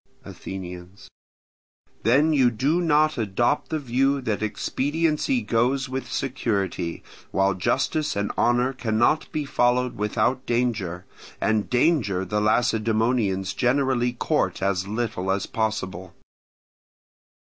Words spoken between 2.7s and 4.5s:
not adopt the view that